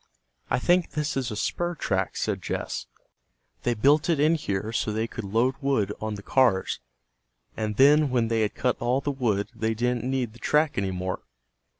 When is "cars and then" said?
6.23-8.09